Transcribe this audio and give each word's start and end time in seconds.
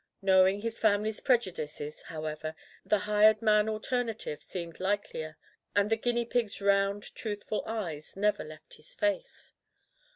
Knowing 0.23 0.61
his 0.61 0.79
family's 0.79 1.19
prejudices, 1.19 2.01
how 2.07 2.25
ever, 2.25 2.55
the 2.83 2.97
hired 3.05 3.39
man 3.43 3.69
alternative 3.69 4.41
seemed 4.41 4.79
like 4.79 5.13
lier— 5.13 5.37
and 5.75 5.91
the 5.91 5.95
guinea 5.95 6.25
pigs' 6.25 6.59
round, 6.59 7.13
truthful 7.13 7.61
eyes 7.67 8.17
never 8.17 8.43
left 8.43 8.73
his 8.77 8.95
face. 8.95 9.53